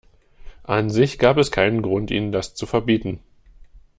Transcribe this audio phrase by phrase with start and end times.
[0.63, 3.19] An sich gab es keinen Grund, ihnen das zu verbieten.